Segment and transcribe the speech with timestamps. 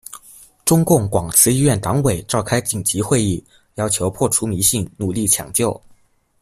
[0.65, 5.79] 中共广慈医院党委召开紧急会议，要求破除迷信，努力抢救。